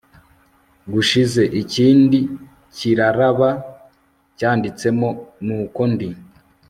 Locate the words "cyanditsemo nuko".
4.37-5.81